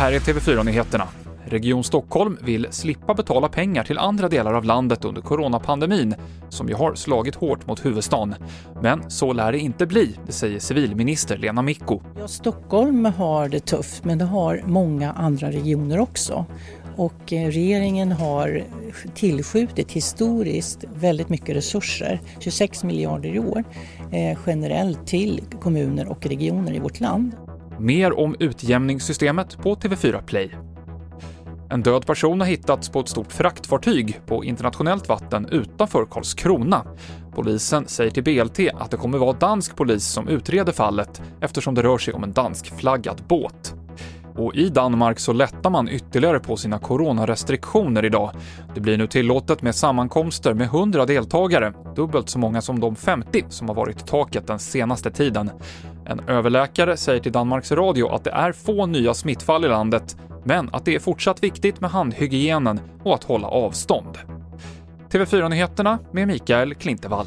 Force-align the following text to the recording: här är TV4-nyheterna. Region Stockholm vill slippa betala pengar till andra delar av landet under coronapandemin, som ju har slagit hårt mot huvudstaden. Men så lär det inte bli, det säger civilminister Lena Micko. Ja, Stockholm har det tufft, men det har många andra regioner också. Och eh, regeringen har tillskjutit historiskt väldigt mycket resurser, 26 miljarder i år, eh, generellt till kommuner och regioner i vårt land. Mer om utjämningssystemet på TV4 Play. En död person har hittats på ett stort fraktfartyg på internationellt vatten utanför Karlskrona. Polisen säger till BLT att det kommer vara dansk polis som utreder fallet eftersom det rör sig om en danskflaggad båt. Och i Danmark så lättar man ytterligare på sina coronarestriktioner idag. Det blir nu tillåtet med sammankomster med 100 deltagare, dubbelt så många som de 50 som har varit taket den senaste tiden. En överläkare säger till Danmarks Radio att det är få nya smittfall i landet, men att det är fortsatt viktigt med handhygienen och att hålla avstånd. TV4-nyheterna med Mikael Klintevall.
här 0.00 0.12
är 0.12 0.18
TV4-nyheterna. 0.18 1.08
Region 1.44 1.84
Stockholm 1.84 2.38
vill 2.42 2.66
slippa 2.70 3.14
betala 3.14 3.48
pengar 3.48 3.84
till 3.84 3.98
andra 3.98 4.28
delar 4.28 4.54
av 4.54 4.64
landet 4.64 5.04
under 5.04 5.22
coronapandemin, 5.22 6.14
som 6.48 6.68
ju 6.68 6.74
har 6.74 6.94
slagit 6.94 7.34
hårt 7.34 7.66
mot 7.66 7.84
huvudstaden. 7.84 8.34
Men 8.82 9.10
så 9.10 9.32
lär 9.32 9.52
det 9.52 9.58
inte 9.58 9.86
bli, 9.86 10.16
det 10.26 10.32
säger 10.32 10.58
civilminister 10.58 11.38
Lena 11.38 11.62
Micko. 11.62 12.00
Ja, 12.18 12.28
Stockholm 12.28 13.04
har 13.04 13.48
det 13.48 13.60
tufft, 13.60 14.04
men 14.04 14.18
det 14.18 14.24
har 14.24 14.62
många 14.66 15.12
andra 15.12 15.50
regioner 15.50 16.00
också. 16.00 16.46
Och 16.96 17.32
eh, 17.32 17.46
regeringen 17.46 18.12
har 18.12 18.64
tillskjutit 19.14 19.92
historiskt 19.92 20.84
väldigt 20.94 21.28
mycket 21.28 21.56
resurser, 21.56 22.20
26 22.38 22.84
miljarder 22.84 23.34
i 23.34 23.38
år, 23.38 23.64
eh, 24.12 24.38
generellt 24.46 25.06
till 25.06 25.42
kommuner 25.60 26.08
och 26.08 26.26
regioner 26.26 26.74
i 26.74 26.78
vårt 26.78 27.00
land. 27.00 27.32
Mer 27.80 28.18
om 28.18 28.36
utjämningssystemet 28.38 29.58
på 29.58 29.74
TV4 29.74 30.22
Play. 30.22 30.50
En 31.70 31.82
död 31.82 32.06
person 32.06 32.40
har 32.40 32.46
hittats 32.46 32.88
på 32.88 33.00
ett 33.00 33.08
stort 33.08 33.32
fraktfartyg 33.32 34.20
på 34.26 34.44
internationellt 34.44 35.08
vatten 35.08 35.46
utanför 35.46 36.06
Karlskrona. 36.06 36.84
Polisen 37.34 37.88
säger 37.88 38.10
till 38.10 38.22
BLT 38.22 38.58
att 38.74 38.90
det 38.90 38.96
kommer 38.96 39.18
vara 39.18 39.32
dansk 39.32 39.76
polis 39.76 40.04
som 40.04 40.28
utreder 40.28 40.72
fallet 40.72 41.22
eftersom 41.40 41.74
det 41.74 41.82
rör 41.82 41.98
sig 41.98 42.14
om 42.14 42.24
en 42.24 42.32
danskflaggad 42.32 43.22
båt. 43.28 43.74
Och 44.36 44.54
i 44.54 44.68
Danmark 44.68 45.18
så 45.18 45.32
lättar 45.32 45.70
man 45.70 45.88
ytterligare 45.88 46.40
på 46.40 46.56
sina 46.56 46.78
coronarestriktioner 46.78 48.04
idag. 48.04 48.30
Det 48.74 48.80
blir 48.80 48.98
nu 48.98 49.06
tillåtet 49.06 49.62
med 49.62 49.74
sammankomster 49.74 50.54
med 50.54 50.66
100 50.66 51.06
deltagare, 51.06 51.72
dubbelt 51.96 52.28
så 52.28 52.38
många 52.38 52.62
som 52.62 52.80
de 52.80 52.96
50 52.96 53.44
som 53.48 53.68
har 53.68 53.74
varit 53.74 54.06
taket 54.06 54.46
den 54.46 54.58
senaste 54.58 55.10
tiden. 55.10 55.50
En 56.06 56.20
överläkare 56.28 56.96
säger 56.96 57.20
till 57.20 57.32
Danmarks 57.32 57.72
Radio 57.72 58.08
att 58.08 58.24
det 58.24 58.30
är 58.30 58.52
få 58.52 58.86
nya 58.86 59.14
smittfall 59.14 59.64
i 59.64 59.68
landet, 59.68 60.16
men 60.44 60.68
att 60.72 60.84
det 60.84 60.94
är 60.94 60.98
fortsatt 60.98 61.42
viktigt 61.42 61.80
med 61.80 61.90
handhygienen 61.90 62.80
och 63.02 63.14
att 63.14 63.24
hålla 63.24 63.48
avstånd. 63.48 64.18
TV4-nyheterna 65.10 65.98
med 66.12 66.28
Mikael 66.28 66.74
Klintevall. 66.74 67.26